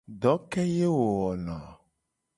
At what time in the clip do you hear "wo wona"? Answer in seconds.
0.95-1.55